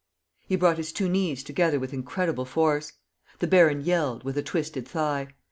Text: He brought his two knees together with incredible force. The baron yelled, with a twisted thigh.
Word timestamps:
He 0.47 0.55
brought 0.55 0.77
his 0.79 0.91
two 0.91 1.07
knees 1.07 1.43
together 1.43 1.79
with 1.79 1.93
incredible 1.93 2.45
force. 2.45 2.93
The 3.37 3.45
baron 3.45 3.81
yelled, 3.81 4.23
with 4.23 4.35
a 4.35 4.41
twisted 4.41 4.87
thigh. 4.87 5.27